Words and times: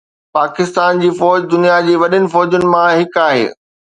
پاڪستان 0.35 1.01
جي 1.03 1.09
فوج 1.19 1.45
دنيا 1.51 1.77
جي 1.89 1.95
وڏين 2.05 2.25
فوجن 2.37 2.63
مان 2.73 2.89
هڪ 3.01 3.21
آهي. 3.29 3.45